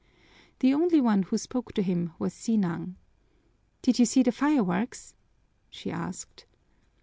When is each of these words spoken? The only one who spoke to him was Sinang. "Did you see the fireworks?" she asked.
The 0.61 0.73
only 0.73 0.99
one 0.99 1.21
who 1.21 1.37
spoke 1.37 1.73
to 1.73 1.83
him 1.83 2.13
was 2.17 2.33
Sinang. 2.33 2.95
"Did 3.83 3.99
you 3.99 4.05
see 4.05 4.23
the 4.23 4.31
fireworks?" 4.31 5.13
she 5.69 5.91
asked. 5.91 6.47